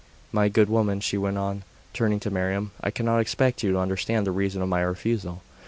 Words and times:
My 0.31 0.49
good 0.49 0.67
woman,' 0.67 0.99
she 0.99 1.15
went 1.15 1.37
on, 1.37 1.61
turning 1.93 2.19
to 2.21 2.31
Miriam, 2.31 2.71
'I 2.81 2.89
cannot 2.89 3.19
expect 3.19 3.61
you 3.61 3.71
to 3.73 3.77
understand 3.77 4.25
the 4.25 4.31
reason 4.31 4.63
of 4.63 4.67
my 4.67 4.81
refusal. 4.81 5.43